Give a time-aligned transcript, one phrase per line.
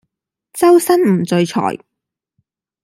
[0.53, 1.79] 周身唔聚財